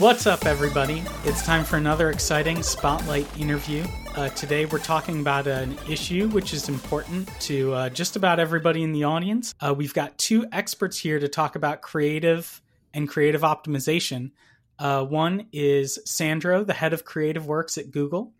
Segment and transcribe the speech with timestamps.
[0.00, 1.02] What's up, everybody?
[1.24, 3.84] It's time for another exciting Spotlight interview.
[4.14, 8.82] Uh, today, we're talking about an issue which is important to uh, just about everybody
[8.82, 9.54] in the audience.
[9.60, 12.62] Uh, we've got two experts here to talk about creative
[12.94, 14.30] and creative optimization.
[14.78, 18.32] Uh, one is Sandro, the head of creative works at Google,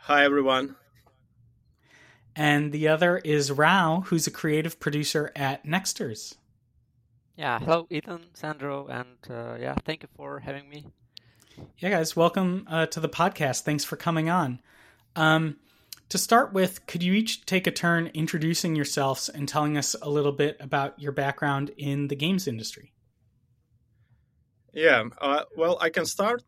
[0.00, 0.76] Hi, everyone.
[2.36, 6.34] and the other is Rao, who's a creative producer at Nexters.
[7.38, 10.84] Yeah, hello, Ethan, Sandro, and uh, yeah, thank you for having me.
[11.78, 13.60] Yeah, guys, welcome uh, to the podcast.
[13.60, 14.58] Thanks for coming on.
[15.14, 15.58] Um,
[16.08, 20.10] to start with, could you each take a turn introducing yourselves and telling us a
[20.10, 22.92] little bit about your background in the games industry?
[24.72, 26.42] Yeah, uh, well, I can start.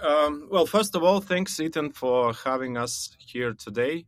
[0.00, 4.06] Um, well, first of all, thanks, Ethan, for having us here today.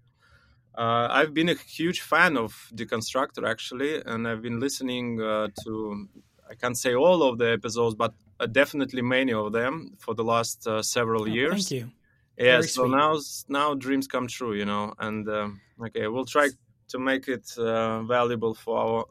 [0.77, 6.09] Uh, I've been a huge fan of Deconstructor, actually, and I've been listening uh, to,
[6.49, 10.25] I can't say all of the episodes, but uh, definitely many of them for the
[10.25, 11.69] last uh, several Oh, years.
[11.69, 11.93] Thank you.
[12.39, 12.91] Yeah, Very so sweet.
[12.91, 16.49] now now dreams come true, you know, and um, okay, we'll try
[16.89, 19.05] to make it uh, valuable for our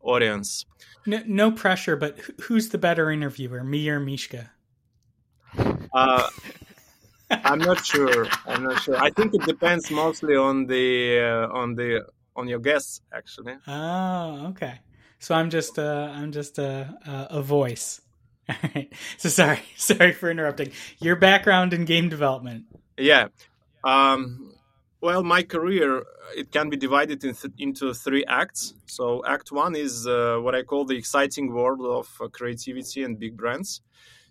[0.00, 0.64] audience.
[1.04, 4.50] No, no pressure, but who's the better interviewer, me or Mishka?
[7.30, 8.26] Uh, I'm not sure.
[8.46, 8.96] I'm not sure.
[8.96, 13.54] I think it depends mostly on the uh, on the on your guests, actually.
[13.66, 14.80] Oh, okay.
[15.18, 18.00] So I'm just uh, I'm just a a, a voice.
[18.48, 18.92] All right.
[19.16, 20.72] So sorry, sorry for interrupting.
[20.98, 22.64] Your background in game development.
[22.98, 23.28] Yeah.
[23.84, 24.54] Um,
[25.00, 28.74] well, my career it can be divided in th- into three acts.
[28.86, 33.18] So, Act One is uh, what I call the exciting world of uh, creativity and
[33.18, 33.82] big brands.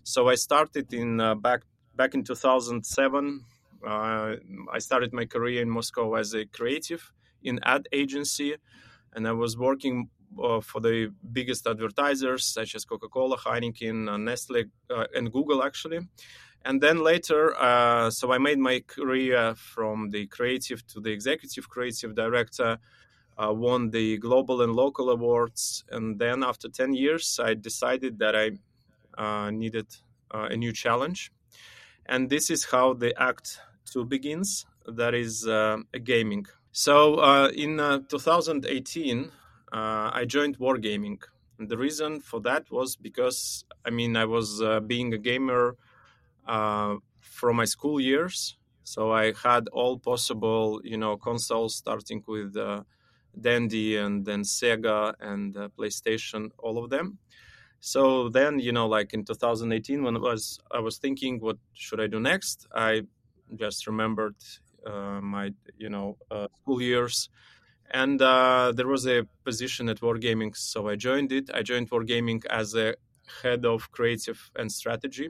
[0.02, 1.62] So, I started in uh, back
[1.96, 3.44] back in 2007.
[3.86, 4.36] Uh,
[4.72, 8.56] I started my career in Moscow as a creative in ad agency,
[9.14, 10.10] and I was working
[10.42, 16.00] uh, for the biggest advertisers such as Coca-Cola, Heineken, uh, Nestle, uh, and Google actually.
[16.64, 21.68] And then later, uh, so I made my career from the creative to the executive
[21.68, 22.78] creative director.
[23.38, 28.34] Uh, won the global and local awards, and then after ten years, I decided that
[28.34, 29.88] I needed
[30.30, 31.30] a new challenge,
[32.08, 34.66] and this is how the Act Two begins.
[34.86, 36.46] That is uh, a gaming.
[36.72, 39.24] So uh, in uh, 2018,
[39.72, 41.18] uh, I joined Wargaming.
[41.58, 45.76] And the reason for that was because, I mean, I was being a gamer
[46.46, 48.56] from my school years.
[48.84, 52.54] So I had all possible, you know, consoles, starting with
[53.40, 57.18] Dendy and then Sega and uh, PlayStation, all of them.
[57.86, 62.00] So then, you know, like in 2018, when I was I was thinking, what should
[62.00, 62.66] I do next?
[62.74, 63.02] I
[63.54, 64.34] just remembered
[64.84, 67.28] uh, my, you know, uh, school years,
[67.92, 71.48] and uh, there was a position at Wargaming, so I joined it.
[71.54, 72.96] I joined Wargaming as a
[73.44, 75.28] head of creative and strategy,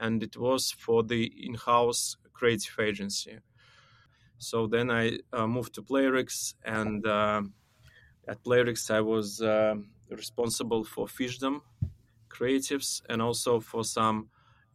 [0.00, 3.38] and it was for the in-house creative agency.
[4.38, 7.42] So then I uh, moved to Playrix, and uh,
[8.26, 9.76] at Playrix I was uh,
[10.16, 11.60] responsible for Fishdom
[12.28, 14.28] creatives and also for some,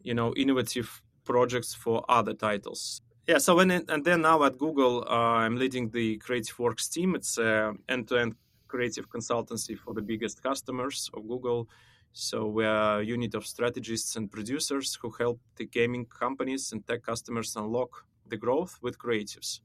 [0.04, 3.02] you know, innovative projects for other titles.
[3.28, 7.16] Yeah, so when and then now at Google, uh, I'm leading the Creative Works team.
[7.16, 8.36] It's end-to-end
[8.68, 11.68] creative consultancy for the biggest customers of Google.
[12.14, 17.04] So we're a unit of strategists and producers who help the gaming companies and tech
[17.04, 19.60] customers unlock the growth with creatives.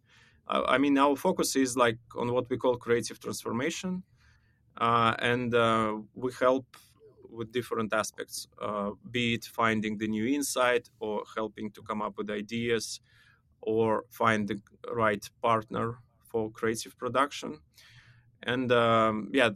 [0.48, 4.02] Uh, I mean, our focus is like on what we call creative transformation,
[4.80, 6.66] and uh, we help
[7.30, 12.16] with different aspects, uh, be it finding the new insight or helping to come up
[12.18, 13.00] with ideas
[13.60, 14.60] or find the
[14.92, 17.58] right partner for creative production.
[18.42, 19.50] And um, yeah,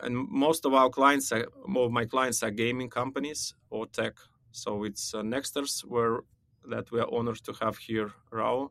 [0.00, 4.14] and most of our clients, are, more of my clients are gaming companies or tech.
[4.50, 6.20] So it's uh, Nexters where
[6.68, 8.70] that we are honored to have here, Rao,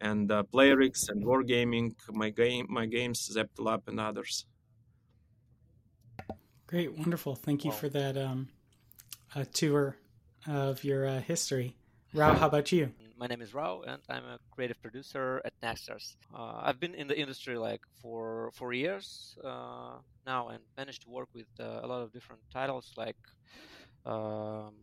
[0.00, 4.46] and uh, Playrix and Wargaming, my game, my games, Zeptolab, and others.
[6.66, 7.36] Great, wonderful.
[7.36, 8.48] Thank you for that um,
[9.36, 9.96] uh, tour
[10.48, 11.76] of your uh, history.
[12.12, 12.92] Rao, how about you?
[13.16, 16.16] My name is Rao, and I'm a creative producer at Nexters.
[16.34, 21.10] Uh, I've been in the industry like for four years uh, now, and managed to
[21.10, 23.16] work with uh, a lot of different titles, like
[24.04, 24.74] um,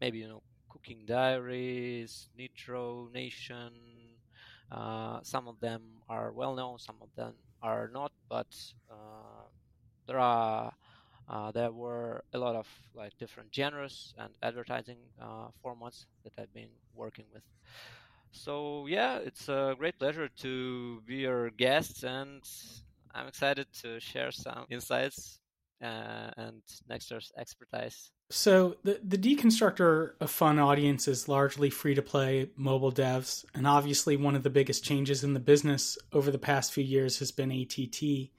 [0.00, 3.72] maybe you know Cooking Diaries, Nitro Nation.
[4.70, 8.46] Uh, some of them are well known, some of them are not, but
[8.90, 9.44] uh,
[10.06, 10.72] there are
[11.28, 16.52] uh, there were a lot of like different genres and advertising uh, formats that I've
[16.52, 17.42] been working with.
[18.32, 22.42] So yeah, it's a great pleasure to be your guest, and
[23.14, 25.38] I'm excited to share some insights
[25.82, 32.02] uh, and Nexters expertise So the the deconstructor of fun audience is largely free to
[32.02, 36.38] play mobile devs, and obviously one of the biggest changes in the business over the
[36.38, 38.30] past few years has been ATT.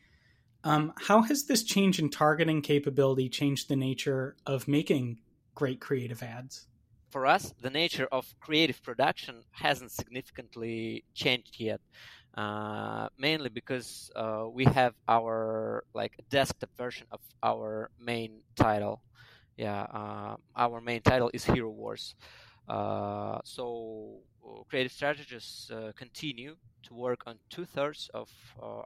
[0.65, 5.19] Um, how has this change in targeting capability changed the nature of making
[5.53, 6.67] great creative ads?
[7.11, 11.79] For us, the nature of creative production hasn't significantly changed yet.
[12.35, 19.01] Uh, mainly because uh, we have our like desktop version of our main title
[19.57, 22.15] yeah, uh, our main title is Hero Wars.
[22.67, 28.29] Uh, so uh, creative strategists uh, continue to work on two thirds of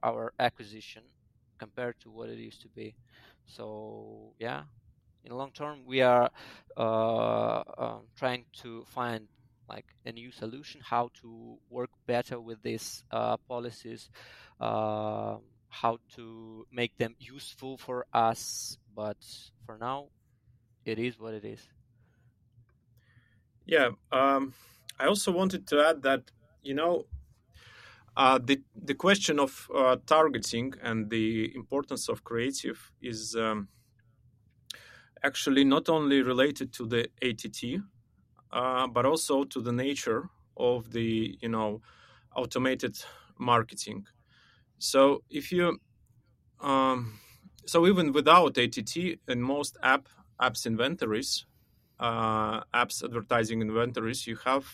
[0.04, 1.04] our acquisition
[1.60, 2.96] compared to what it used to be.
[3.46, 4.64] So yeah,
[5.24, 6.30] in the long term, we are
[6.78, 9.28] uh, um, trying to find
[9.68, 13.04] like a new solution how to work better with these
[13.48, 14.10] policies,
[14.60, 18.78] um, how to make them useful for us.
[18.96, 19.18] But
[19.66, 20.08] for now,
[20.86, 21.68] it is what it is.
[23.66, 24.54] Yeah, um,
[25.00, 26.32] I also wanted to add that
[26.64, 27.06] you know
[28.20, 33.70] uh, the the question of uh, targeting and the importance of creative is um,
[35.24, 37.80] actually not only related to the ATT,
[38.52, 41.82] uh, but also to the nature of the you know
[42.36, 42.98] automated
[43.38, 44.06] marketing.
[44.80, 45.80] So if you
[46.62, 47.20] um,
[47.66, 50.10] so even without ATT in most app
[50.42, 51.46] apps inventories,
[52.00, 54.66] uh, apps advertising inventories, you have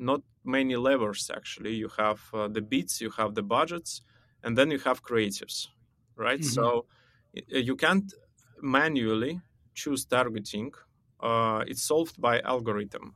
[0.00, 1.74] not many levers actually.
[1.74, 4.02] You have uh, the bits, you have the budgets,
[4.42, 5.68] and then you have creatives,
[6.16, 6.40] right?
[6.40, 6.48] Mm-hmm.
[6.48, 6.86] So
[7.46, 8.12] you can't
[8.60, 9.40] manually
[9.74, 10.72] choose targeting.
[11.20, 13.14] Uh, it's solved by algorithm,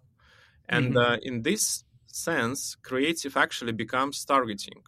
[0.68, 1.12] and mm-hmm.
[1.12, 4.82] Uh, in this sense, creative actually becomes targeting.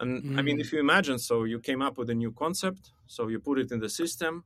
[0.00, 0.38] And mm-hmm.
[0.38, 0.72] I mean, if mm.
[0.72, 3.78] you imagine, so you came up with a new concept, so you put it in
[3.78, 4.42] the system,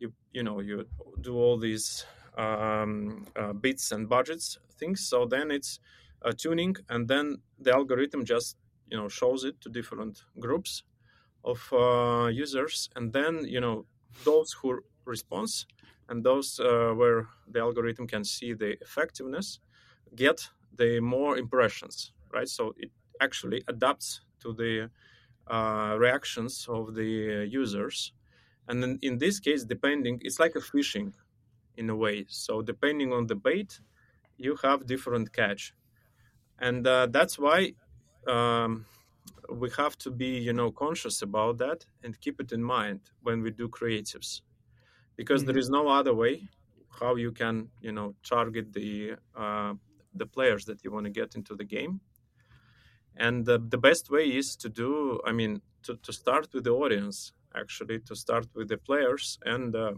[0.00, 0.86] you you know you
[1.20, 2.04] do all these
[2.38, 5.08] um, uh, bits and budgets things.
[5.08, 5.80] So then it's
[6.22, 8.56] uh, tuning, and then the algorithm just
[8.90, 10.84] you know shows it to different groups
[11.44, 13.86] of uh, users, and then you know
[14.24, 15.48] those who respond
[16.08, 19.60] and those uh, where the algorithm can see the effectiveness
[20.14, 22.48] get the more impressions, right?
[22.48, 22.90] So it
[23.20, 24.90] actually adapts to the
[25.50, 28.12] uh, reactions of the users
[28.68, 31.14] and then in this case depending it's like a fishing
[31.78, 32.26] in a way.
[32.28, 33.80] So depending on the bait
[34.38, 35.74] you have different catch.
[36.58, 37.74] And uh, that's why
[38.26, 38.86] um,
[39.50, 43.42] we have to be you know conscious about that and keep it in mind when
[43.42, 44.40] we do creatives.
[45.16, 45.48] Because mm-hmm.
[45.48, 46.48] there is no other way
[47.00, 49.74] how you can you know target the uh,
[50.14, 52.00] the players that you want to get into the game.
[53.16, 56.70] And the, the best way is to do i mean to, to start with the
[56.70, 59.92] audience actually to start with the players and uh,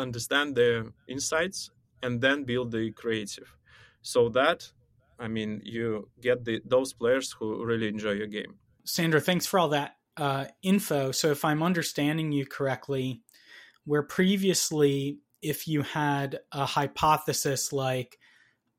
[0.00, 1.70] understand the insights
[2.02, 3.56] and then build the creative.
[4.02, 4.72] So that
[5.18, 8.54] i mean you get the those players who really enjoy your game.
[8.84, 11.12] Sandro thanks for all that uh, info.
[11.12, 13.22] So if i'm understanding you correctly
[13.84, 18.18] where previously if you had a hypothesis like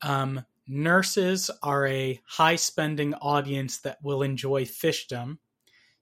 [0.04, 5.38] um, nurses are a high spending audience that will enjoy fishdom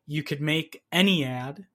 [0.06, 1.66] you could make any ad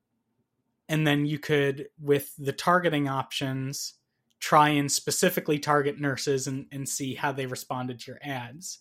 [0.88, 3.94] and then you could with the targeting options
[4.40, 8.80] try and specifically target nurses and, and see how they responded to your ads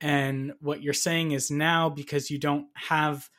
[0.00, 3.30] and what you're saying is now because you don't have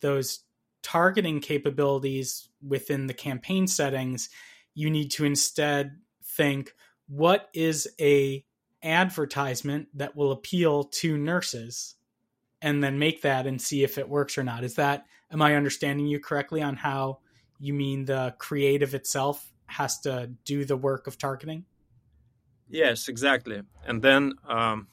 [0.00, 0.40] those
[0.82, 4.28] targeting capabilities within the campaign settings
[4.74, 6.72] you need to instead think
[7.08, 8.44] what is a
[8.82, 11.96] advertisement that will appeal to nurses
[12.62, 14.64] and then make that and see if it works or not.
[14.64, 17.18] Is that am I understanding you correctly on how
[17.58, 21.64] you mean the creative itself has to do the work of targeting?
[22.68, 23.62] Yes, exactly.
[23.86, 24.88] And then um,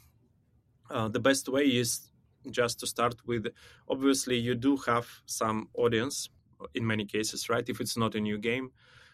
[0.90, 2.10] uh, the best way is
[2.50, 3.48] just to start with.
[3.90, 6.30] Obviously, you do have some audience
[6.74, 7.68] in many cases, right?
[7.68, 8.72] If it's not a new game,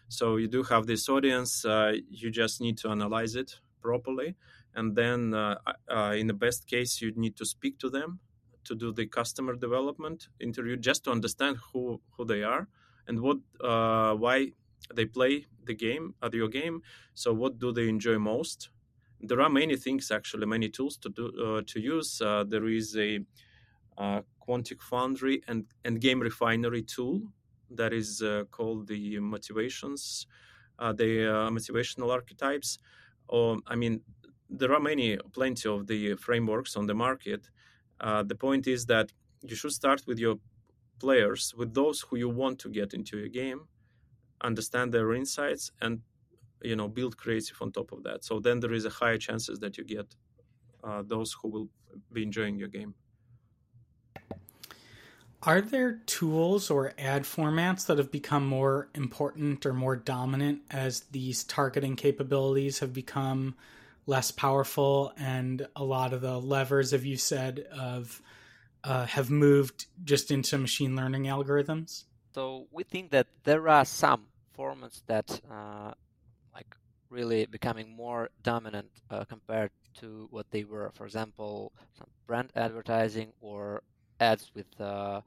[0.08, 1.64] so you do have this audience.
[1.64, 4.36] Uh, you just need to analyze it properly,
[4.74, 5.56] and then uh,
[5.88, 8.20] uh in the best case, you need to speak to them
[8.64, 12.68] to do the customer development interview just to understand who who they are
[13.08, 14.52] and what uh, why
[14.94, 16.82] they play the game your game.
[17.14, 18.70] So what do they enjoy most?
[19.20, 22.20] There are many things actually, many tools to do uh, to use.
[22.20, 23.20] Uh, there is a
[23.98, 27.22] uh, Quantic Foundry and and GameRefinery tool
[27.70, 30.26] that is uh, called the motivations,
[30.78, 32.78] uh, the motivational archetypes.
[33.28, 34.02] Or I mean,
[34.50, 37.48] there are many, plenty of the frameworks on the market
[38.24, 40.36] the point is that you should start with your
[41.02, 43.60] players, with those who you want to get into your game,
[44.50, 45.92] understand their insights, and
[46.70, 48.18] you know build creative on top of that.
[48.28, 50.08] So then there is a higher chances that you get
[50.86, 51.68] uh, those who will
[52.12, 52.94] be enjoying your game.
[55.44, 61.00] Are there tools or ad formats that have become more important or more dominant as
[61.10, 63.56] these targeting capabilities have become
[64.06, 65.12] less powerful?
[65.18, 68.22] And a lot of the levers, as you said, of
[68.84, 72.04] uh, have moved just into machine learning algorithms?
[72.34, 74.26] So we think that there are some
[74.58, 75.92] formats that uh,
[76.54, 76.74] like
[77.10, 79.70] really becoming more dominant uh, compared
[80.00, 80.90] to what they were.
[80.94, 83.82] For example, some brand advertising or
[84.20, 85.20] ads with uh,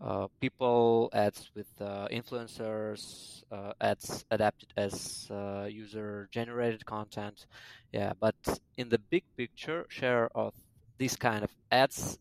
[0.00, 3.42] uh, people, ads with uh, influencers,
[3.80, 5.30] ads adapted as
[5.68, 7.46] user-generated content.
[7.92, 8.34] Yeah, but
[8.76, 10.54] in the big picture, share of
[10.98, 12.18] these kind of ads,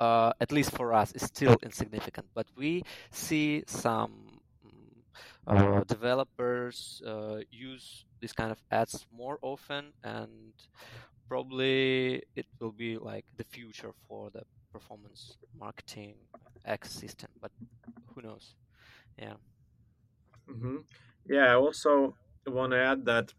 [0.00, 2.26] uh, at least for us, is still insignificant.
[2.34, 4.40] But we see some
[5.46, 7.02] uh, developers
[7.50, 10.52] use these kind of ads more often, and
[11.28, 14.42] probably it will be like the future for the
[14.72, 16.14] performance marketing
[16.68, 17.52] ecosystem, but
[18.14, 18.54] who knows?
[19.18, 19.34] Yeah.
[20.50, 20.76] Mm-hmm.
[21.28, 21.52] Yeah.
[21.52, 22.14] I also
[22.46, 23.32] want to add that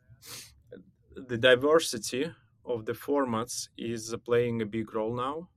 [1.16, 2.32] the diversity
[2.66, 5.50] of the formats is playing a big role now.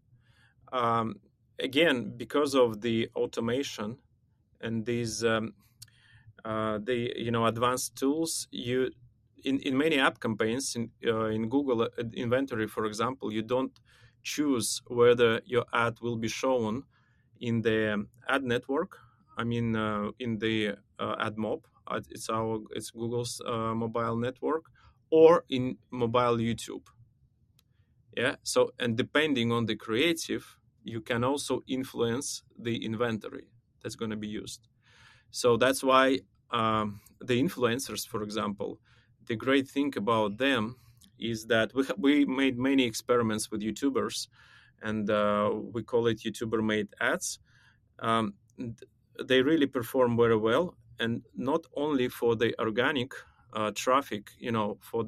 [0.74, 1.20] Um,
[1.60, 3.98] again, because of the automation
[4.60, 5.54] and these um,
[6.44, 8.90] uh, the you know advanced tools, you
[9.44, 13.78] in, in many app campaigns in uh, in Google uh, inventory, for example, you don't
[14.24, 16.82] choose whether your ad will be shown
[17.40, 18.98] in the ad network.
[19.38, 21.62] I mean, uh, in the uh, AdMob.
[21.86, 24.64] Uh, it's our it's Google's mobile network,
[25.10, 26.86] or in mobile YouTube.
[28.16, 28.36] Yeah.
[28.42, 33.48] So and depending on the creative, you can also influence the inventory
[33.82, 34.68] that's going to be used.
[35.30, 38.78] So that's why um, the influencers, for example,
[39.26, 40.76] the great thing about them
[41.18, 44.28] is that we, we made many experiments with YouTubers,
[44.82, 47.38] and uh, we call it YouTuber made ads.
[47.98, 48.34] Um,
[49.24, 53.12] they really perform very well, and not only for the organic
[53.52, 55.06] uh, traffic, you know, for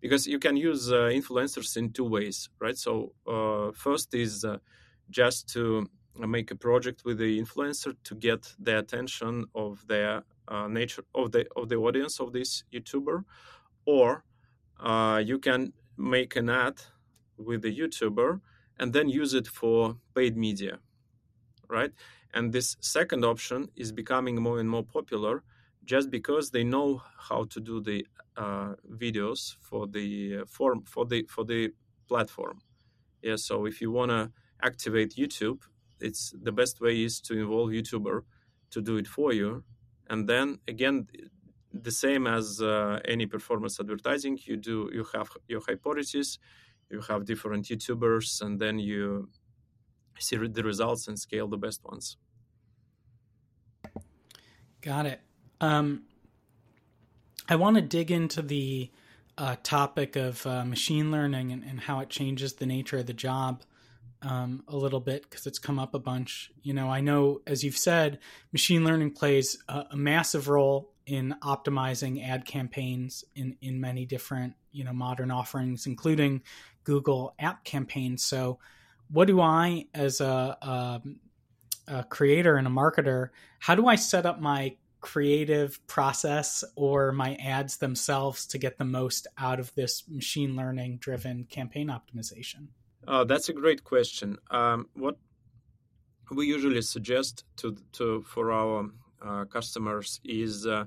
[0.00, 2.76] because you can use uh, influencers in two ways, right?
[2.76, 4.58] So uh, first is uh,
[5.10, 10.66] just to make a project with the influencer to get the attention of the uh,
[10.68, 13.24] nature of the of the audience of this YouTuber,
[13.84, 14.24] or
[14.80, 16.80] uh, you can make an ad
[17.36, 18.40] with the YouTuber
[18.78, 20.78] and then use it for paid media,
[21.68, 21.92] right?
[22.34, 25.42] And this second option is becoming more and more popular
[25.84, 31.04] just because they know how to do the uh, videos for the uh, form for
[31.06, 31.72] the for the
[32.08, 32.60] platform.
[33.22, 34.30] Yeah, so if you want to
[34.62, 35.60] activate YouTube,
[36.00, 38.22] it's the best way is to involve YouTuber
[38.70, 39.64] to do it for you,
[40.08, 41.06] and then again
[41.72, 46.38] the same as uh, any performance advertising you do you have your hypothesis
[46.90, 49.28] you have different youtubers and then you
[50.18, 52.16] see the results and scale the best ones.
[54.80, 55.20] Got it.
[55.60, 56.02] Um,
[57.48, 58.90] i want to dig into the
[59.36, 63.12] uh, topic of uh, machine learning and, and, how it changes the nature of the
[63.12, 63.62] job
[64.22, 66.50] um, a little bit because it's come up a bunch.
[66.62, 68.18] You know, I know, as you've said,
[68.52, 74.54] machine learning plays a, a massive role in optimizing ad campaigns in in many different
[74.72, 76.42] you know modern offerings, including
[76.84, 78.24] Google App Campaigns.
[78.24, 78.58] So,
[79.10, 81.02] what do I, as a, a,
[81.86, 87.34] a creator and a marketer, how do I set up my creative process or my
[87.36, 92.68] ads themselves to get the most out of this machine learning driven campaign optimization?
[93.08, 94.36] Uh, that's a great question.
[94.50, 95.16] Um, what
[96.30, 98.90] we usually suggest to to for our
[99.22, 100.84] uh, customers is uh,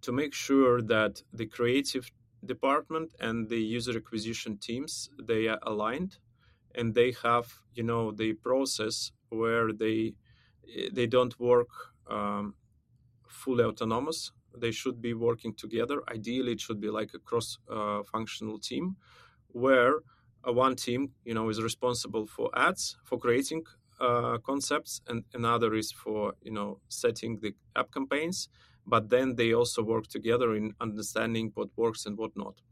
[0.00, 2.10] to make sure that the creative
[2.44, 6.18] department and the user acquisition teams they are aligned
[6.74, 10.14] and they have you know the process where they
[10.92, 11.68] they don't work
[12.10, 12.54] um,
[13.28, 18.02] fully autonomous they should be working together ideally it should be like a cross uh,
[18.02, 18.96] functional team
[19.48, 20.00] where
[20.44, 23.64] one team you know is responsible for ads for creating
[24.00, 28.48] uh, concepts and another is for you know setting the app campaigns.
[28.86, 32.62] But then they also work together in understanding what works and what not.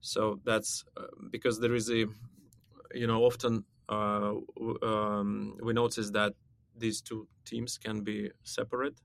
[0.00, 2.06] So that's uh, because there is a
[2.94, 4.34] you know often uh,
[4.82, 6.34] um, we notice that
[6.76, 9.00] these two teams can be separate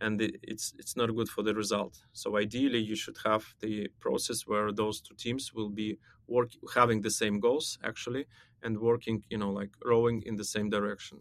[0.00, 2.02] and it's it's not good for the result.
[2.12, 7.00] So ideally you should have the process where those two teams will be work having
[7.00, 8.26] the same goals actually
[8.62, 11.18] and working you know like rowing in the same direction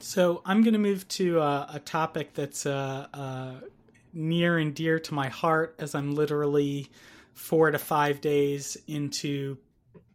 [0.00, 3.54] so i'm going to move to uh, a topic that's uh, uh,
[4.14, 6.88] near and dear to my heart as I'm literally
[7.34, 9.58] four to five days into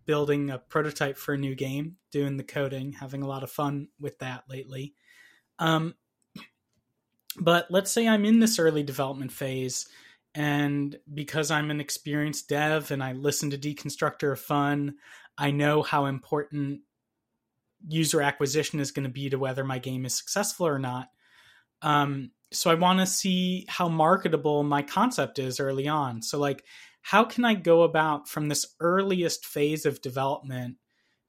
[0.05, 3.89] building a prototype for a new game, doing the coding, having a lot of fun
[3.99, 4.95] with that lately.
[5.59, 5.95] Um,
[7.39, 9.87] but let's say I'm in this early development phase,
[10.35, 14.95] and because I'm an experienced dev and I listen to Deconstructor of Fun,
[15.37, 16.81] I know how important
[17.87, 21.07] user acquisition is going to be to whether my game is successful or not.
[21.81, 26.21] Um, so I want to see how marketable my concept is early on.
[26.21, 26.63] So like
[27.01, 30.77] how can I go about from this earliest phase of development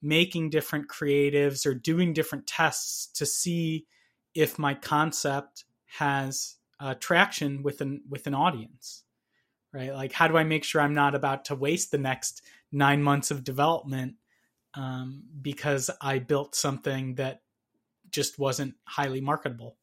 [0.02, 3.86] making different creatives or doing different tests to see
[4.34, 5.64] if my concept
[5.98, 9.04] has uh, traction with an with an audience
[9.72, 9.94] right?
[9.94, 13.30] Like how do i make sure i'm not about to waste the next nine months
[13.30, 14.14] of development
[14.74, 17.42] um, because i built something that
[18.10, 19.76] just wasn't highly marketable?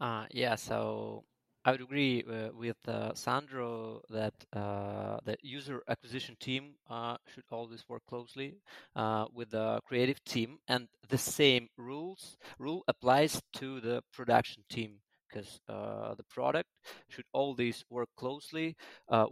[0.00, 1.24] Uh, yeah, so
[1.66, 7.44] I would agree uh, with uh, Sandro that uh, the user acquisition team uh, should
[7.50, 8.54] always work closely
[8.94, 15.00] uh, with the creative team, and the same rules rule applies to the production team
[15.28, 16.70] because uh, the product
[17.08, 18.76] should always work closely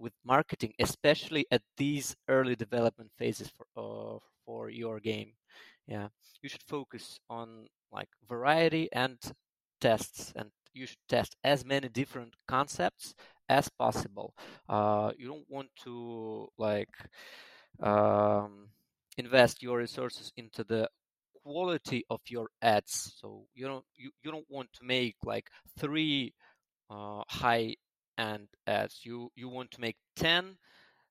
[0.01, 5.33] with marketing, especially at these early development phases for for your game.
[5.87, 6.09] Yeah,
[6.43, 9.19] you should focus on like variety and
[9.81, 13.15] tests and you should test as many different concepts
[13.49, 14.35] as possible.
[14.69, 16.95] Uh, you don't want to like
[17.83, 18.69] um,
[19.17, 20.89] invest your resources into the
[21.43, 23.15] quality of your ads.
[23.19, 26.35] So you don't you, you don't want to make like three
[26.91, 27.77] uh, high
[28.19, 29.01] end ads.
[29.05, 30.57] You you want to make ten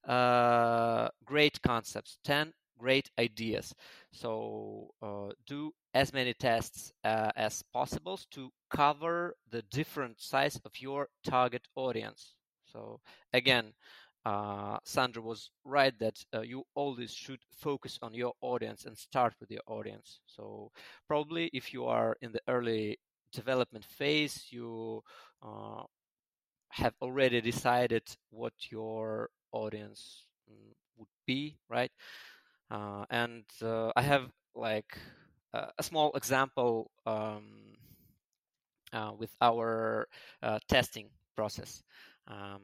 [0.08, 3.74] uh, great concepts, ten great ideas.
[4.12, 10.72] So uh, do as many tests uh, as possible to cover the different size of
[10.82, 12.36] your target audience.
[12.66, 13.00] So
[13.34, 13.74] again,
[14.26, 19.34] uh, Sandro was right that uh, you always should focus on your audience and start
[19.40, 20.20] with your audience.
[20.26, 20.72] So
[21.08, 23.00] probably if you are in the early
[23.34, 25.04] development phase, you
[25.42, 25.84] uh,
[26.70, 31.92] have already decided what your audience mm, would be, right?
[32.72, 34.98] Uh, and uh, I have like
[35.54, 37.76] uh, a small example um,
[38.92, 40.08] uh, with our
[40.42, 41.84] uh, testing process.
[42.28, 42.62] Um,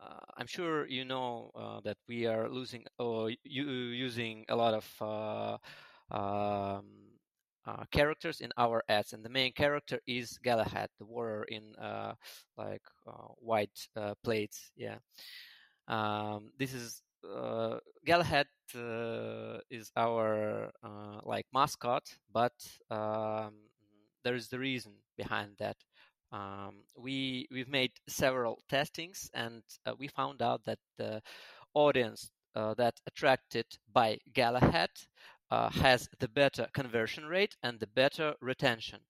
[0.00, 1.50] uh, I'm sure you know
[1.84, 5.62] that we are losing or using a lot of
[6.10, 6.84] um,
[7.66, 12.14] uh, characters in our ads, and the main character is Galahad, the warrior in uh,
[12.56, 13.88] like uh, white
[14.24, 14.70] plates.
[14.76, 14.98] Yeah,
[15.88, 22.52] um, this is uh, Galahad uh, is our uh, like mascot, but
[22.90, 23.54] um,
[24.24, 25.76] there is the reason behind that.
[26.30, 31.22] Um, we we've made several testings, and uh, we found out that the
[31.74, 34.90] audience uh, that attracted by Galahad
[35.50, 39.00] uh, has the better conversion rate and the better retention.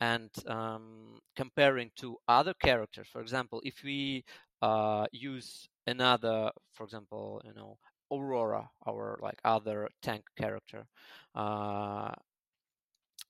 [0.00, 4.24] And um, comparing to other characters, for example, if we
[5.12, 7.78] use another, for example, you know,
[8.12, 10.86] Aurora, our like other tank character.
[11.34, 12.12] Uh,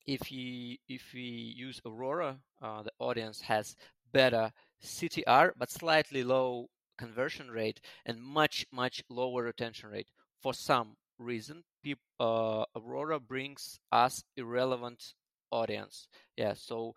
[0.06, 3.76] if he if we use Aurora, uh, the audience has
[4.12, 10.08] better CTR but slightly low conversion rate and much much lower retention rate.
[10.40, 15.14] For some reason, people, uh, Aurora brings us irrelevant
[15.50, 16.08] audience.
[16.36, 16.94] Yeah, so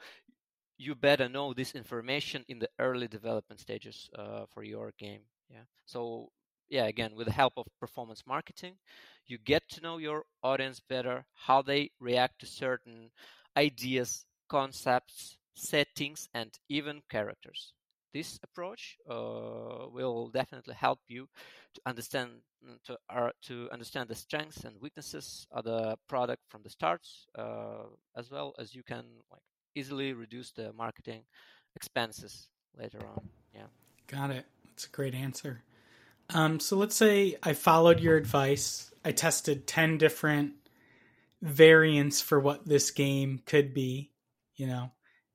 [0.78, 5.22] you better know this information in the early development stages uh, for your game.
[5.50, 5.66] Yeah.
[5.86, 6.32] So
[6.70, 8.76] yeah, again, with the help of performance marketing,
[9.28, 13.12] you get to know your audience better, how they react to certain
[13.56, 17.74] ideas, concepts, settings, and even characters.
[18.14, 21.28] This approach uh, will definitely help you
[21.74, 26.62] to understand mm, to, uh, to understand the strengths and weaknesses of the product from
[26.64, 27.02] the start,
[27.38, 29.42] uh, as well as you can like
[29.76, 31.22] easily reduce the marketing
[31.76, 33.30] expenses later on.
[33.54, 33.68] Yeah.
[34.08, 34.46] Got it.
[34.66, 35.64] That's a great answer.
[36.30, 38.92] Um, so let's say I followed your advice.
[39.06, 40.54] I tested 10 different
[41.42, 44.12] variants for what this game could be,
[44.56, 44.92] you know,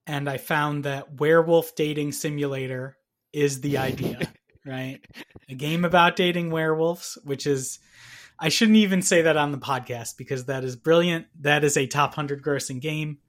[0.07, 2.97] and I found that Werewolf Dating Simulator
[3.31, 4.27] is the idea,
[4.65, 4.99] right?
[5.47, 7.79] A game about dating werewolves, which is,
[8.39, 11.27] I shouldn't even say that on the podcast because that is brilliant.
[11.41, 13.19] That is a top 100 grossing game.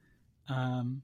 [0.48, 1.02] Um,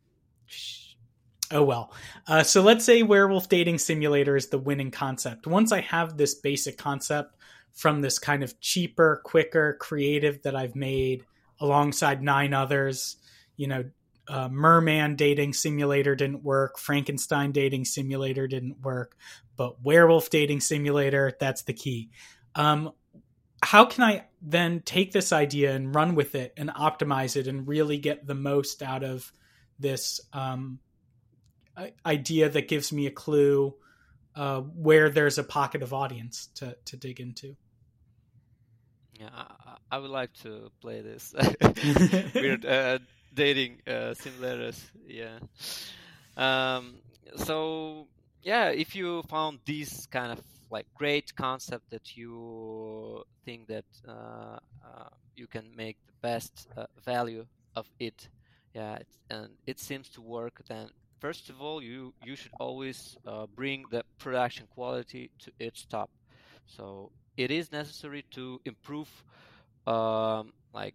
[1.52, 1.92] Oh well.
[2.26, 5.46] Uh, so let's say werewolf dating simulator is the winning concept.
[5.46, 7.36] Once I have this basic concept
[7.72, 11.24] from this kind of cheaper, quicker, creative that I've made
[11.60, 13.16] alongside nine others,
[13.56, 13.84] you know,
[14.28, 19.16] uh, Merman dating simulator didn't work, Frankenstein dating simulator didn't work,
[19.56, 22.10] but werewolf dating simulator, that's the key.
[22.56, 22.90] Um,
[23.62, 27.66] how can I then take this idea and run with it and optimize it and
[27.66, 29.32] really get the most out of
[29.78, 30.78] this um,
[32.04, 33.74] idea that gives me a clue
[34.34, 37.56] uh, where there's a pocket of audience to, to dig into?
[39.18, 41.34] Yeah, I, I would like to play this
[42.34, 42.98] weird uh,
[43.34, 44.78] dating uh, simulators.
[45.06, 45.38] Yeah.
[46.36, 46.96] Um,
[47.36, 48.08] so
[48.42, 54.58] yeah, if you found these kind of like great concept that you think that uh,
[54.84, 58.28] uh, you can make the best uh, value of it,
[58.74, 58.98] yeah,
[59.30, 60.88] and it seems to work, then
[61.20, 66.10] first of all, you you should always uh, bring the production quality to its top.
[66.66, 69.08] So it is necessary to improve
[69.86, 70.94] um, like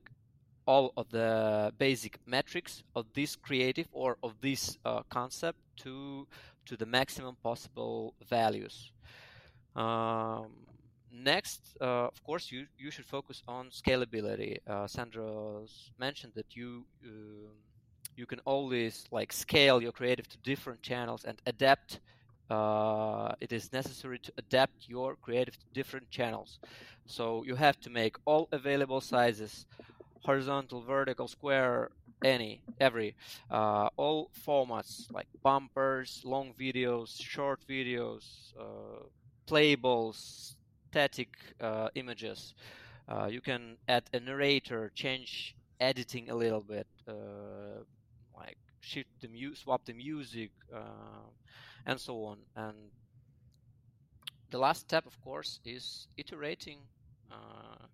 [0.66, 6.28] all of the basic metrics of this creative or of this uh, concept to
[6.66, 8.92] to the maximum possible values.
[9.76, 10.48] Um,
[11.12, 14.60] next, uh, of course, you you should focus on scalability.
[14.68, 15.66] Uh, Sandro
[16.00, 17.56] mentioned that you um,
[18.16, 22.00] you can always like scale your creative to different channels and adapt
[22.50, 26.60] uh, it is necessary to adapt your creative to different channels.
[27.06, 29.66] So you have to make all available sizes,
[30.26, 31.92] horizontal, vertical, square,
[32.24, 33.16] any, every,
[33.50, 38.54] uh, all formats like bumpers, long videos, short videos,
[39.52, 40.56] uh, playables,
[40.92, 42.54] static uh, images.
[43.08, 47.84] Uh, you can add a narrator, change editing a little bit, uh,
[48.38, 50.52] like shift the mu- swap the music
[51.86, 52.38] and so on.
[52.56, 52.76] And
[54.52, 56.80] the last step, of course, is iterating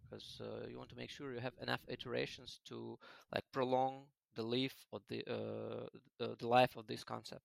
[0.10, 2.98] because uh, uh, you want to make sure you have enough iterations to
[3.34, 5.88] like prolong the life of the, uh,
[6.20, 7.42] the, the life of this concept.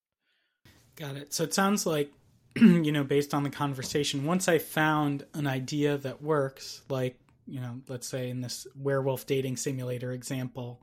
[0.96, 1.32] Got it.
[1.32, 2.12] So it sounds like
[2.56, 7.60] you know, based on the conversation, once I found an idea that works, like you
[7.60, 10.82] know, let's say in this werewolf dating simulator example,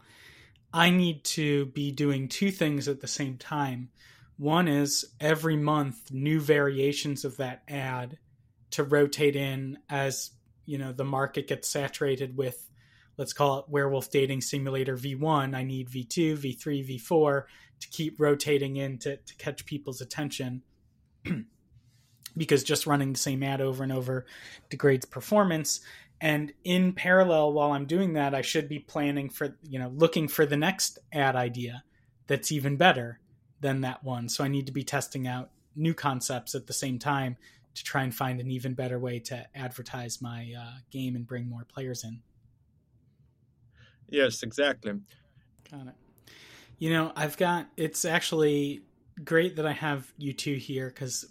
[0.73, 3.89] I need to be doing two things at the same time.
[4.37, 8.17] One is every month new variations of that ad
[8.71, 10.31] to rotate in as
[10.65, 12.69] you know the market gets saturated with
[13.17, 17.43] let's call it werewolf dating simulator v1 i need v2 v3 v4
[17.79, 20.61] to keep rotating in to, to catch people's attention
[22.37, 24.25] because just running the same ad over and over
[24.69, 25.81] degrades performance
[26.21, 30.27] and in parallel while i'm doing that i should be planning for you know looking
[30.27, 31.83] for the next ad idea
[32.29, 33.19] that's even better
[33.59, 34.29] than that one.
[34.29, 37.35] So I need to be testing out new concepts at the same time
[37.75, 41.49] to try and find an even better way to advertise my uh, game and bring
[41.49, 42.21] more players in.
[44.09, 44.93] Yes, exactly.
[45.69, 45.95] Got it.
[46.77, 48.83] You know, I've got it's actually
[49.23, 51.25] great that I have you two here because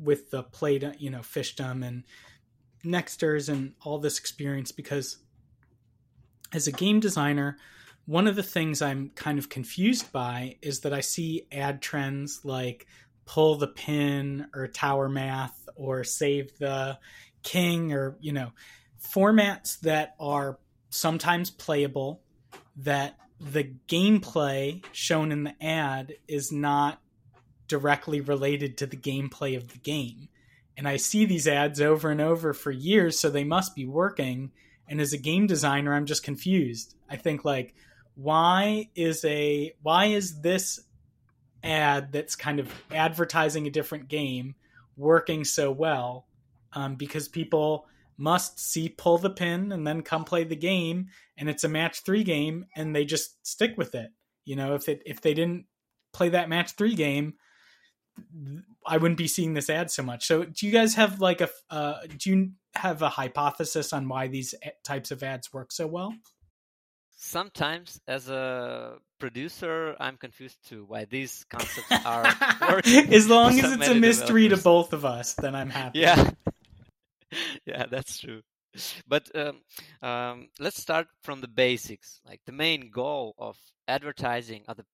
[0.00, 2.04] with the play, you know, fishdom and
[2.84, 5.18] Nexters and all this experience because
[6.52, 7.56] as a game designer,
[8.06, 12.40] one of the things I'm kind of confused by is that I see ad trends
[12.44, 12.86] like
[13.24, 16.98] pull the pin or tower math or save the
[17.42, 18.52] king or, you know,
[19.00, 20.58] formats that are
[20.90, 22.20] sometimes playable
[22.76, 27.00] that the gameplay shown in the ad is not
[27.72, 30.28] directly related to the gameplay of the game.
[30.76, 34.52] And I see these ads over and over for years, so they must be working.
[34.86, 36.94] And as a game designer, I'm just confused.
[37.08, 37.74] I think like,
[38.14, 40.80] why is a why is this
[41.64, 44.54] ad that's kind of advertising a different game
[44.98, 46.26] working so well
[46.74, 47.86] um, because people
[48.18, 51.06] must see pull the pin and then come play the game
[51.38, 54.10] and it's a match three game and they just stick with it
[54.44, 55.64] you know if it if they didn't
[56.12, 57.32] play that match three game
[58.86, 60.26] i wouldn't be seeing this ad so much.
[60.26, 64.28] So do you guys have like a uh, do you have a hypothesis on why
[64.28, 66.14] these types of ads work so well?
[67.16, 72.26] Sometimes as a producer i'm confused too why these concepts are
[72.68, 76.00] working as long as it's a mystery to both of us then i'm happy.
[76.00, 76.30] Yeah.
[77.64, 78.42] Yeah that's true.
[79.08, 79.60] But um,
[80.02, 84.84] um, let's start from the basics like the main goal of advertising of the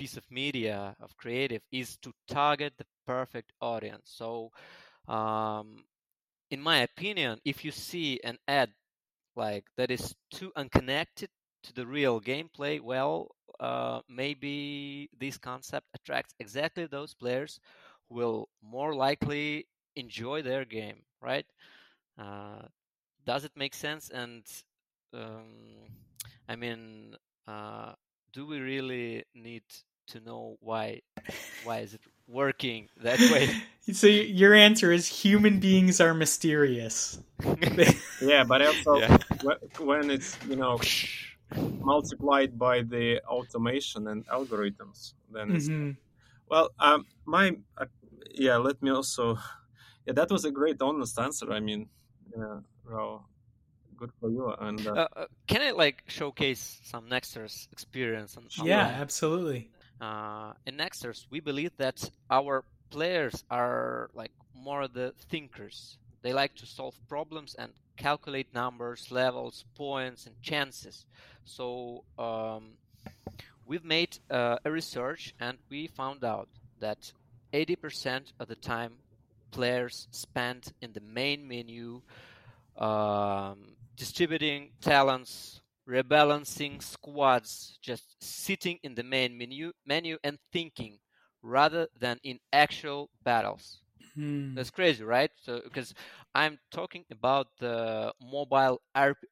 [0.00, 4.50] piece of media of creative is to target the perfect audience so
[5.08, 5.84] um,
[6.50, 8.70] in my opinion if you see an ad
[9.36, 11.30] like that is too unconnected
[11.64, 17.60] to the real gameplay, well, uh, maybe this concept attracts exactly those players
[18.08, 21.46] who will more likely enjoy their game, right?
[22.18, 22.62] Uh,
[23.26, 24.10] does it make sense?
[24.10, 24.44] And
[25.14, 25.88] um,
[26.48, 27.14] I mean,
[27.48, 27.94] uh,
[28.32, 29.62] do we really need
[30.06, 31.00] to know why
[31.64, 33.50] why is it working that way
[33.92, 37.20] so your answer is human beings are mysterious
[38.20, 39.16] yeah but also yeah.
[39.78, 40.78] when it's you know
[41.80, 45.90] multiplied by the automation and algorithms then it's mm-hmm.
[46.48, 47.86] well um my uh,
[48.32, 49.36] yeah let me also
[50.06, 51.88] yeah that was a great honest answer i mean
[52.36, 53.28] yeah well,
[54.00, 58.44] good for you and uh, uh, uh, can i like showcase some nexters experience on,
[58.58, 65.12] on yeah absolutely uh, in Nexters, we believe that our players are like more the
[65.28, 65.98] thinkers.
[66.22, 71.04] They like to solve problems and calculate numbers, levels, points, and chances.
[71.44, 72.72] So um,
[73.66, 76.48] we've made uh, a research and we found out
[76.80, 77.12] that
[77.52, 78.92] 80% of the time
[79.50, 82.00] players spend in the main menu
[82.78, 83.69] um,
[84.00, 90.98] distributing talents, rebalancing squads, just sitting in the main menu, menu and thinking
[91.42, 93.82] rather than in actual battles.
[94.14, 94.54] Hmm.
[94.54, 95.30] That's crazy, right?
[95.42, 95.92] So because
[96.34, 98.80] I'm talking about the mobile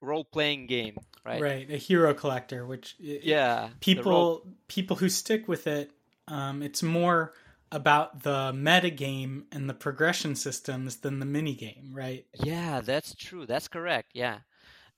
[0.03, 1.41] role-playing game, right?
[1.41, 5.91] Right, a hero collector, which yeah, people people who stick with it,
[6.29, 7.33] um, it's more
[7.73, 12.27] about the meta game and the progression systems than the mini game, right?
[12.35, 13.47] Yeah, that's true.
[13.47, 14.11] That's correct.
[14.15, 14.39] Yeah,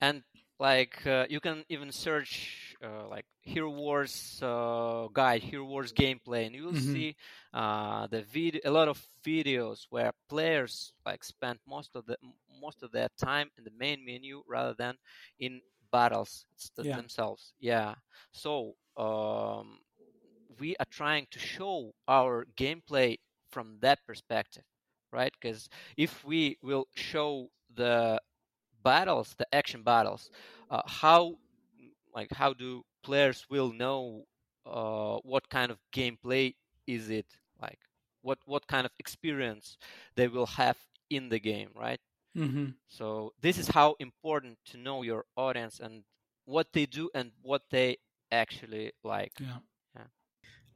[0.01, 0.23] and
[0.59, 6.47] like uh, you can even search uh, like Hero Wars uh, guide, Hero Wars gameplay,
[6.47, 6.93] and you'll mm-hmm.
[6.93, 7.17] see
[7.55, 12.17] uh, the video, a lot of videos where players like spend most of the
[12.61, 14.97] most of their time in the main menu rather than
[15.39, 15.61] in
[15.91, 16.45] battles
[16.79, 16.97] yeah.
[16.97, 17.53] themselves.
[17.59, 17.95] Yeah.
[18.33, 19.79] So um,
[20.59, 23.19] we are trying to show our gameplay
[23.51, 24.65] from that perspective,
[25.11, 25.33] right?
[25.41, 28.21] Because if we will show the
[28.83, 30.31] battles, the action battles,
[30.71, 31.37] uh, how
[32.15, 34.25] like how do players will know
[34.67, 36.55] uh, what kind of gameplay
[36.87, 37.27] is it
[37.61, 37.79] like?
[38.23, 39.79] What what kind of experience
[40.17, 40.77] they will have
[41.09, 42.01] in the game, right?
[42.37, 42.67] Mm-hmm.
[42.89, 46.05] So this is how important to know your audience and
[46.45, 47.99] what they do and what they
[48.31, 49.33] actually like.
[49.41, 49.59] Yeah.
[49.97, 50.05] yeah.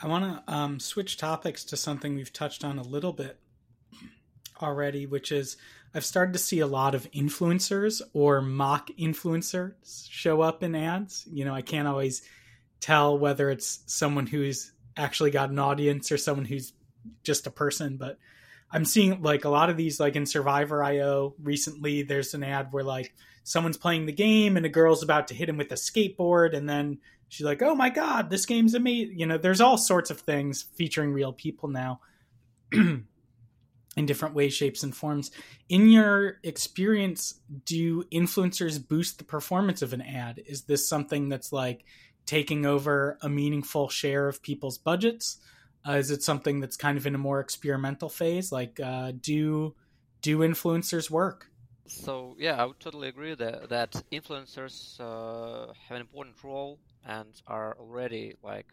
[0.00, 3.38] I want to um, switch topics to something we've touched on a little bit
[4.60, 5.56] already, which is
[5.94, 11.24] I've started to see a lot of influencers or mock influencers show up in ads.
[11.30, 12.22] You know, I can't always
[12.80, 16.72] tell whether it's someone who's actually got an audience or someone who's
[17.22, 18.18] just a person, but
[18.70, 22.68] I'm seeing like a lot of these like in Survivor IO recently there's an ad
[22.72, 23.14] where like
[23.44, 26.68] someone's playing the game and a girl's about to hit him with a skateboard and
[26.68, 30.20] then she's like, "Oh my god, this game's amazing." You know, there's all sorts of
[30.20, 32.00] things featuring real people now.
[33.96, 35.30] in different ways, shapes, and forms.
[35.68, 40.42] In your experience, do influencers boost the performance of an ad?
[40.46, 41.84] Is this something that's like
[42.26, 45.38] taking over a meaningful share of people's budgets?
[45.86, 48.50] Uh, is it something that's kind of in a more experimental phase?
[48.50, 49.74] Like, uh, do
[50.22, 51.50] do influencers work?
[51.86, 57.28] So yeah, I would totally agree that that influencers uh, have an important role and
[57.46, 58.66] are already like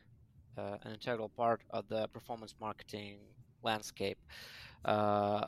[0.58, 3.20] uh, an integral part of the performance marketing
[3.64, 4.18] landscape.
[4.84, 5.46] Uh,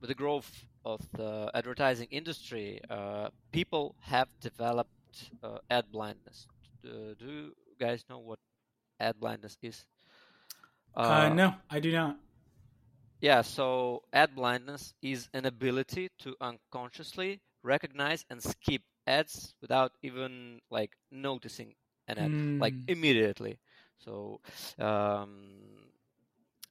[0.00, 4.90] with the growth of the advertising industry, uh, people have developed
[5.42, 6.46] uh, ad blindness.
[6.82, 8.38] do you guys know what
[9.00, 9.84] ad blindness is?
[10.94, 12.18] Uh, no, I do not.
[13.20, 20.60] Yeah, so ad blindness is an ability to unconsciously recognize and skip ads without even
[20.70, 21.74] like noticing
[22.06, 22.60] an ad, mm.
[22.60, 22.84] like hmm.
[22.88, 23.58] immediately.
[23.98, 24.40] So
[24.78, 25.50] um,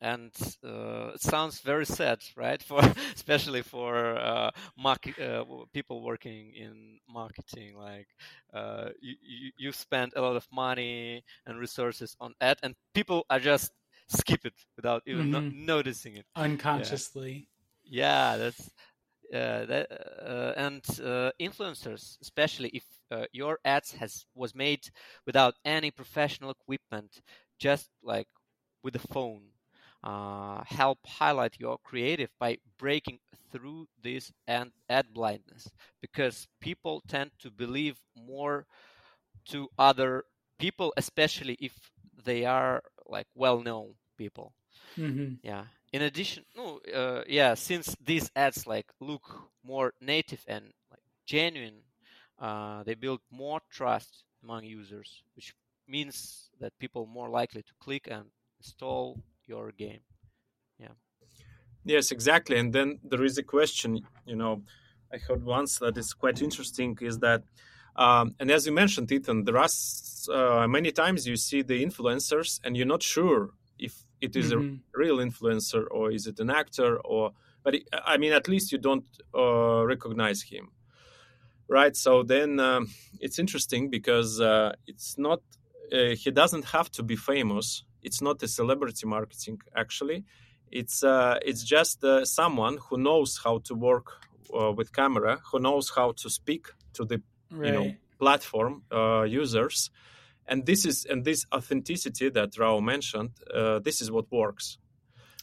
[0.02, 0.32] and
[0.64, 2.62] uh, it sounds very sad, right?
[2.62, 2.82] For
[3.16, 8.08] especially for uh, market, uh, people working in marketing, like
[8.54, 13.26] uh, you, you you spend a lot of money and resources on ad, and people
[13.30, 13.72] are just
[14.10, 15.66] skip it without even mm-hmm.
[15.66, 17.48] no- noticing it unconsciously.
[17.84, 18.70] Yeah, yeah that's
[19.34, 19.88] uh, that,
[20.26, 20.84] uh, and
[21.42, 22.84] influencers, especially if
[23.32, 24.88] your ads has was made
[25.26, 27.22] without any professional equipment,
[27.60, 28.28] just like
[28.84, 29.47] with a phone
[30.04, 33.20] uh, help highlight your creative by breaking
[33.52, 35.70] through this ad, ad blindness.
[36.02, 38.66] Because people tend to believe more
[39.46, 40.24] to other
[40.60, 41.74] people especially if
[42.24, 44.54] they are like well known people.
[44.98, 45.36] Mm-hmm.
[45.44, 45.66] yeah.
[45.94, 49.24] In addition no uh, yeah since these ads like look
[49.64, 51.82] more native and like genuine
[52.40, 55.54] uh, they build more trust among users which
[55.88, 58.26] means that people more likely to click and
[58.60, 60.02] install your game.
[60.80, 60.96] Yeah.
[61.84, 62.58] Yes, exactly.
[62.58, 64.64] And then there is a question, you know,
[65.14, 67.44] I heard once that is quite interesting is that
[67.98, 69.70] Um, and as you mentioned, Ethan, there are
[70.30, 74.76] uh, many times you see the influencers and you're not sure if it is mm-hmm.
[74.76, 77.32] a real influencer or is it an actor or
[77.64, 80.72] but it, i mean at least you don't uh, recognize him
[81.68, 82.88] right so then um,
[83.20, 85.42] it's interesting because uh, it's not
[85.94, 90.24] uh, he doesn't have to be famous it's not a celebrity marketing actually
[90.72, 94.08] it's uh, it's just uh, someone who knows how to work
[94.54, 97.68] uh, with camera who knows how to speak to the right.
[97.68, 98.82] you know platform
[99.28, 99.92] users
[100.48, 103.32] and this is and this authenticity that Rao mentioned.
[103.54, 104.78] Uh, this is what works.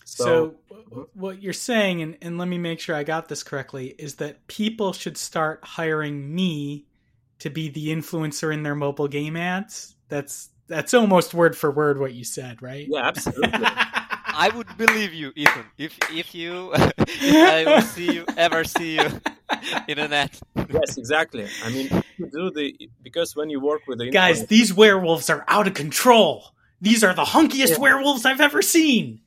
[0.06, 3.94] So, so, what you're saying, and, and let me make sure I got this correctly,
[3.98, 6.86] is that people should start hiring me
[7.38, 9.96] to be the influencer in their mobile game ads.
[10.08, 12.86] That's that's almost word for word what you said, right?
[12.88, 13.50] Yeah, absolutely.
[14.36, 18.96] I would believe you, Ethan, if if you if I will see you ever see
[18.96, 19.08] you
[19.88, 20.40] in a net.
[20.56, 21.46] yes, exactly.
[21.62, 25.44] I mean, you do the because when you work with the guys, these werewolves are
[25.46, 26.46] out of control.
[26.80, 27.78] These are the hunkiest yeah.
[27.78, 29.20] werewolves I've ever seen.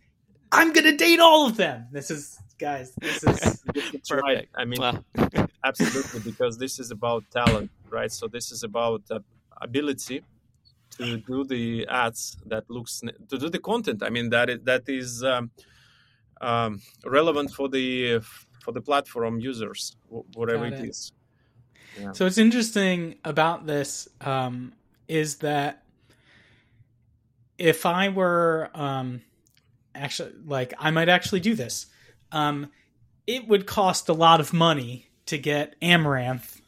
[0.52, 1.88] I'm gonna date all of them.
[1.91, 2.93] This is guys.
[3.00, 3.63] This is
[4.10, 4.12] perfect.
[4.12, 4.50] Right.
[4.56, 5.04] I mean, wow.
[5.63, 8.12] absolutely, because this is about talent, right?
[8.12, 9.19] So this is about uh,
[9.62, 10.23] ability
[10.98, 14.04] to do the ads that looks to do the content.
[14.04, 15.52] I mean that is, that is um,
[16.42, 18.20] um, relevant for the
[18.62, 19.96] for the platform users,
[20.34, 20.74] whatever it.
[20.74, 21.12] it is.
[22.00, 22.12] Yeah.
[22.12, 24.74] So what's interesting about this um,
[25.08, 25.84] is that
[27.58, 29.22] if I were um,
[29.96, 31.88] actually like I might actually do this,
[32.32, 32.72] um,
[33.26, 36.62] it would cost a lot of money to get Amouranth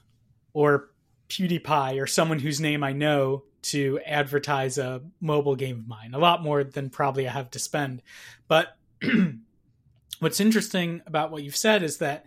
[0.53, 0.89] or
[1.29, 6.13] PewDiePie or someone whose name I know to advertise a mobile game of mine.
[6.13, 8.01] A lot more than probably I have to spend.
[8.47, 8.77] But
[10.19, 12.25] what's interesting about what you've said is that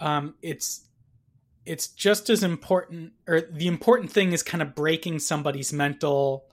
[0.00, 0.84] um, it's
[1.66, 6.46] it's just as important, or the important thing is kind of breaking somebody's mental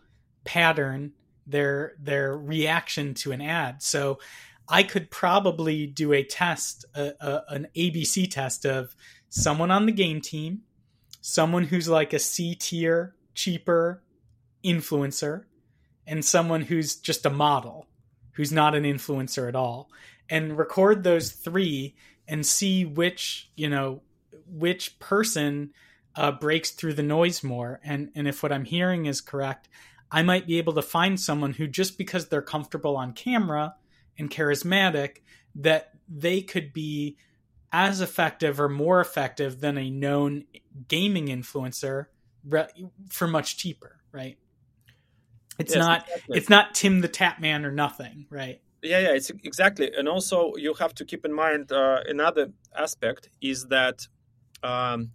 [0.44, 1.14] pattern,
[1.48, 3.82] their their reaction to an ad.
[3.82, 4.20] So
[4.68, 8.96] I could probably do a test, a, a, an ABC test of
[9.30, 10.64] someone on the game team,
[11.22, 14.02] someone who's like a C tier, cheaper
[14.66, 15.44] influencer
[16.08, 17.88] and someone who's just a model
[18.34, 19.90] who's not an influencer at all
[20.30, 21.96] and record those three
[22.28, 24.02] and see which you know
[24.48, 25.72] which person
[26.16, 27.80] uh, breaks through the noise more.
[27.84, 29.68] And and if what i'm hearing is correct
[30.12, 33.76] i might be able to find someone who just because they're comfortable on camera
[34.18, 35.18] and charismatic
[35.56, 37.18] that they could be
[37.72, 40.46] as effective or more effective than a known
[40.88, 42.06] gaming influencer
[43.10, 44.38] for much cheaper right
[45.60, 46.38] it's yes, not exactly.
[46.38, 48.62] it's not Tim the Tatman or nothing, right?
[48.82, 49.92] Yeah, yeah, it's exactly.
[49.98, 54.08] And also, you have to keep in mind uh, another aspect is that
[54.64, 55.12] um,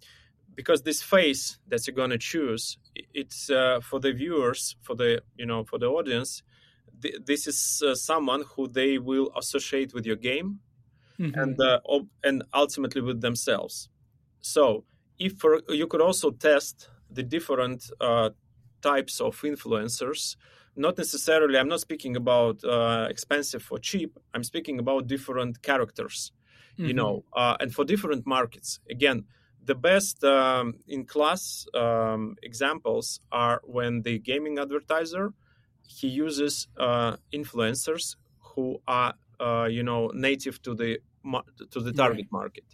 [0.55, 2.77] because this face that you're going to choose,
[3.13, 6.43] it's uh, for the viewers, for the you know, for the audience.
[7.01, 10.59] Th- this is uh, someone who they will associate with your game,
[11.19, 11.39] mm-hmm.
[11.39, 11.79] and uh,
[12.23, 13.89] and ultimately with themselves.
[14.41, 14.83] So,
[15.17, 18.31] if for, you could also test the different uh,
[18.81, 20.35] types of influencers
[20.75, 26.31] not necessarily i'm not speaking about uh, expensive or cheap i'm speaking about different characters
[26.73, 26.87] mm-hmm.
[26.87, 29.25] you know uh, and for different markets again
[29.63, 35.33] the best um, in class um, examples are when the gaming advertiser
[35.87, 40.99] he uses uh, influencers who are uh, you know native to the
[41.69, 42.31] to the target right.
[42.31, 42.65] market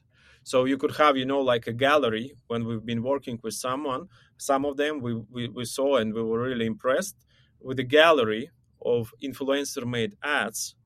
[0.48, 4.08] so you could have, you know, like a gallery when we've been working with someone.
[4.38, 7.18] Some of them we, we, we saw and we were really impressed
[7.60, 8.50] with a gallery
[8.82, 10.78] of influencer made ads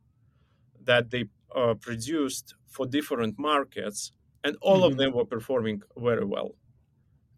[0.84, 4.14] that they uh, produced for different markets.
[4.44, 4.94] And all mm-hmm.
[4.94, 6.56] of them were performing very well.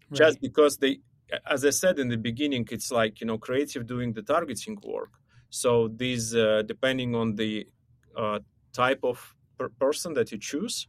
[0.09, 0.19] Right.
[0.19, 0.99] Just because they,
[1.45, 5.11] as I said in the beginning, it's like, you know, creative doing the targeting work.
[5.49, 7.67] So these, uh, depending on the
[8.15, 8.39] uh,
[8.71, 10.87] type of per- person that you choose,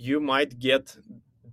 [0.00, 0.96] you might get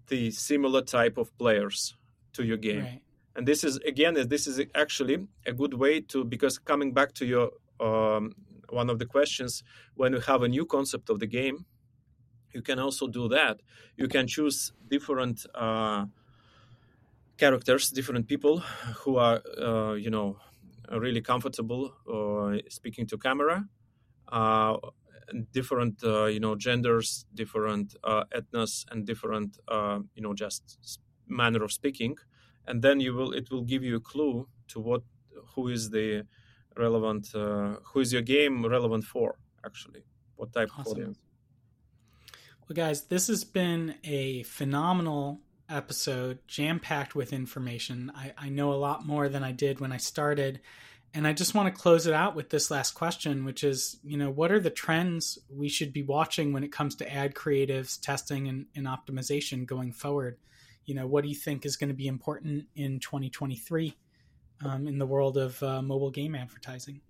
[0.08, 1.96] the similar type of players
[2.34, 2.84] to your game.
[2.84, 3.02] Right.
[3.36, 7.26] And this is again, this is actually a good way to because coming back to
[7.26, 8.34] your um,
[8.70, 9.64] one of the questions,
[9.96, 11.66] when you have a new concept of the game,
[12.54, 13.62] you can also do that.
[13.96, 16.06] You can choose different uh,
[17.38, 18.60] characters, different people
[19.02, 20.38] who are, uh, you know,
[20.92, 23.68] really comfortable uh, speaking to camera,
[24.30, 24.78] uh,
[25.52, 31.64] different uh, you know genders different uh, ethnos and different uh, you know just manner
[31.64, 32.16] of speaking
[32.66, 35.04] and then you will it will give you a clue to what
[35.56, 36.24] who is the
[36.78, 40.04] relevant uh, who is your game relevant for actually
[40.36, 40.82] what type awesome.
[40.82, 41.20] of audience
[42.68, 48.12] well guys this has been a phenomenal episode, jam packed with information.
[48.16, 50.62] I, I know a lot more than I did when I started.
[51.18, 54.18] And I just want to close it out with this last question, which is, you
[54.18, 58.00] know, what are the trends we should be watching when it comes to ad creatives,
[58.00, 60.38] testing, and, and optimization going forward?
[60.86, 63.98] You know, what do you think is going to be important in 2023
[64.64, 67.02] um, in the world of uh, mobile game advertising?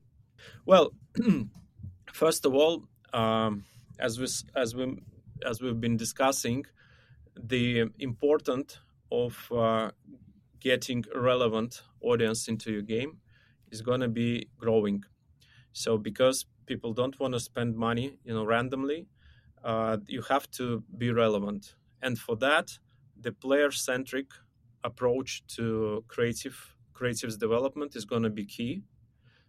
[0.65, 0.93] Well,
[2.13, 3.65] first of all, um,
[3.99, 5.01] as we as we
[5.45, 6.65] as we've been discussing,
[7.35, 8.79] the important
[9.11, 9.91] of uh,
[10.61, 13.17] getting relevant audience into your game
[13.71, 15.03] is going to be growing.
[15.73, 19.07] So because people don't want to spend money, you know, randomly,
[19.63, 22.79] uh, you have to be relevant, and for that,
[23.19, 24.27] the player-centric
[24.83, 28.83] approach to creative creatives development is going to be key.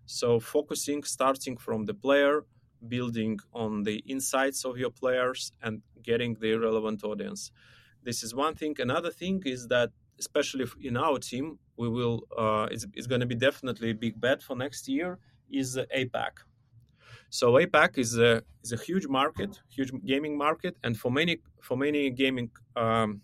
[0.07, 2.47] So focusing, starting from the player,
[2.87, 7.53] building on the insights of your players, and getting the relevant audience.
[8.03, 8.75] This is one thing.
[8.79, 12.25] Another thing is that, especially in our team, we will.
[12.37, 15.19] Uh, it's, it's going to be definitely a big bet for next year.
[15.51, 16.33] Is APAC.
[17.31, 21.77] So APAC is a is a huge market, huge gaming market, and for many for
[21.77, 23.23] many gaming um,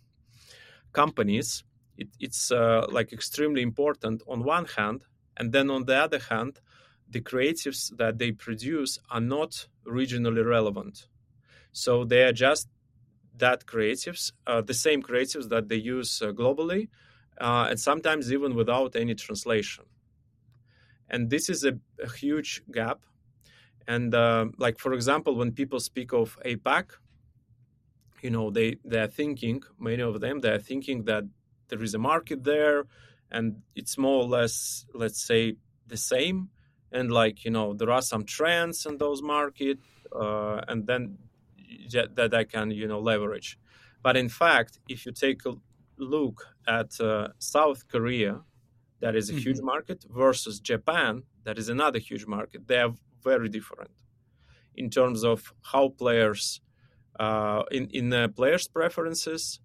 [0.93, 1.65] companies,
[1.99, 5.05] it, it's uh, like extremely important on one hand,
[5.37, 6.61] and then on the other hand,
[7.11, 11.09] the creatives that they produce are not regionally relevant.
[11.73, 12.69] So they are just
[13.39, 16.89] that creatives, uh, the same creatives that they use uh, globally,
[17.41, 19.85] uh, and sometimes even without any translation.
[21.09, 23.01] And this is a, a huge gap.
[23.87, 26.93] And uh, like for example, when people speak of APAC,
[28.23, 31.25] you know they they are thinking many of them they are thinking that
[31.69, 32.85] there is a market there,
[33.31, 35.57] and it's more or less let's say
[35.87, 36.49] the same.
[36.91, 39.79] And like you know there are some trends in those market,
[40.15, 41.19] uh, and then
[42.15, 43.59] that I can you know leverage.
[44.03, 45.55] But in fact, if you take a
[45.97, 48.43] look at uh, South Korea,
[49.01, 49.43] that is a mm-hmm.
[49.43, 53.91] huge market, versus Japan, that is another huge market, they are very different
[54.77, 56.61] in terms of how players
[57.19, 59.61] uh, in in the players' preferences,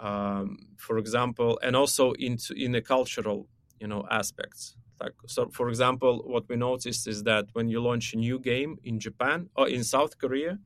[0.00, 3.48] um, for example, and also into in the cultural
[3.80, 4.76] you know aspects.
[5.00, 8.78] Like so, for example, what we noticed is that when you launch a new game
[8.82, 10.58] in Japan or in South Korea,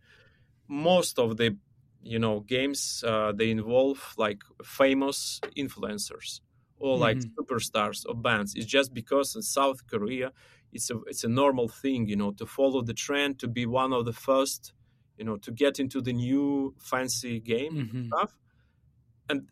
[0.71, 1.57] most of the
[2.03, 6.41] you know games uh, they involve like famous influencers
[6.79, 7.39] or like mm-hmm.
[7.39, 10.33] superstars or bands it's just because in south korea
[10.73, 13.93] it's a it's a normal thing you know to follow the trend to be one
[13.93, 14.73] of the first
[15.19, 18.07] you know to get into the new fancy game mm-hmm.
[18.07, 18.39] stuff
[19.29, 19.49] and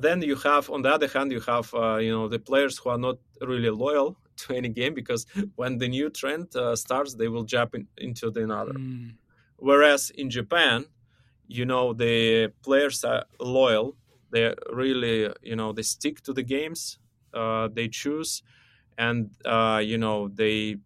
[0.00, 2.88] then you have on the other hand you have uh, you know the players who
[2.88, 7.28] are not really loyal to any game because when the new trend uh, starts they
[7.28, 9.12] will jump in, into the another mm.
[9.62, 10.86] Whereas in Japan,
[11.46, 13.96] you know, the players are loyal.
[14.30, 16.98] They really, you know, they stick to the games
[17.34, 18.42] uh, they choose,
[18.98, 20.76] and uh, you know, they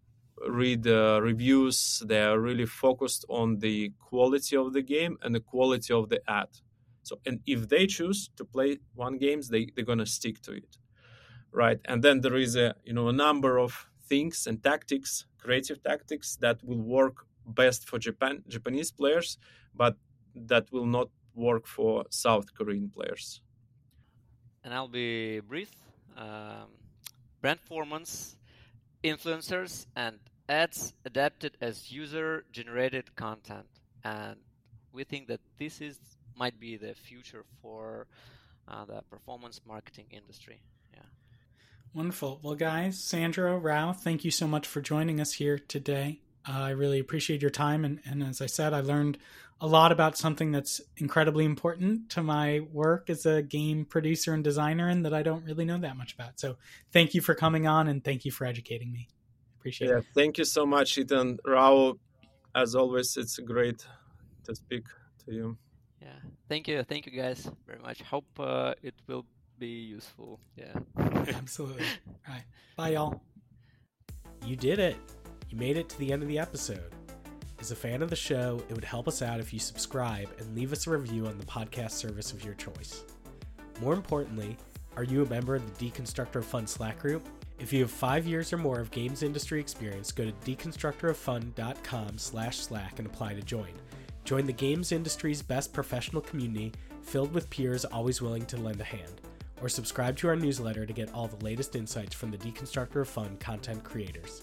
[0.48, 2.02] read uh, reviews.
[2.06, 6.20] They are really focused on the quality of the game and the quality of the
[6.30, 6.48] ad.
[7.02, 10.78] So, and if they choose to play one games, they they're gonna stick to it,
[11.52, 11.80] right?
[11.84, 16.36] And then there is a you know a number of things and tactics, creative tactics
[16.36, 19.38] that will work best for Japan Japanese players,
[19.74, 19.96] but
[20.34, 23.40] that will not work for South Korean players.
[24.64, 25.70] And I'll be brief.
[26.16, 26.68] Um,
[27.40, 28.36] brand performance,
[29.04, 30.18] influencers, and
[30.48, 33.66] ads adapted as user-generated content,
[34.02, 34.36] and
[34.92, 35.98] we think that this is
[36.36, 38.06] might be the future for
[38.68, 40.60] uh, the performance marketing industry.
[40.94, 41.00] Yeah.
[41.94, 42.40] Wonderful.
[42.42, 46.20] Well, guys, Sandro, Rao, thank you so much for joining us here today.
[46.48, 47.84] Uh, I really appreciate your time.
[47.84, 49.18] And, and as I said, I learned
[49.60, 54.44] a lot about something that's incredibly important to my work as a game producer and
[54.44, 56.38] designer and that I don't really know that much about.
[56.38, 56.56] So
[56.92, 59.08] thank you for coming on and thank you for educating me.
[59.58, 59.90] Appreciate it.
[59.92, 60.04] yeah, it.
[60.14, 61.38] Thank you so much, Ethan.
[61.46, 61.94] Rao,
[62.54, 63.86] as always, it's great
[64.44, 64.84] to speak
[65.24, 65.56] to you.
[66.02, 66.08] Yeah,
[66.48, 66.82] thank you.
[66.82, 68.02] Thank you guys very much.
[68.02, 69.24] Hope uh, it will
[69.58, 70.38] be useful.
[70.56, 70.74] Yeah.
[70.98, 71.84] Absolutely.
[72.28, 72.44] All right.
[72.76, 73.22] Bye, y'all.
[74.44, 74.96] You did it.
[75.56, 76.92] You made it to the end of the episode.
[77.60, 80.54] As a fan of the show, it would help us out if you subscribe and
[80.54, 83.04] leave us a review on the podcast service of your choice.
[83.80, 84.58] More importantly,
[84.98, 87.26] are you a member of the Deconstructor of Fun Slack group?
[87.58, 92.58] If you have five years or more of games industry experience, go to deconstructoroffun.com slash
[92.58, 93.72] slack and apply to join.
[94.24, 98.84] Join the games industry's best professional community filled with peers always willing to lend a
[98.84, 99.22] hand.
[99.62, 103.08] Or subscribe to our newsletter to get all the latest insights from the Deconstructor of
[103.08, 104.42] Fun content creators.